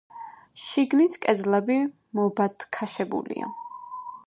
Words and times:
შიგნით 0.61 1.17
კედლები 1.25 1.77
მობათქაშებულია. 2.21 3.55